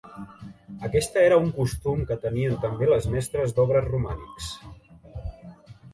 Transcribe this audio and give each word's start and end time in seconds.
Aquesta 0.87 1.21
era 1.25 1.37
un 1.41 1.51
costum 1.57 2.01
que 2.11 2.17
tenien 2.25 2.57
també 2.63 2.89
els 2.97 3.07
mestres 3.17 3.55
d'obres 3.61 3.89
romànics. 3.93 4.51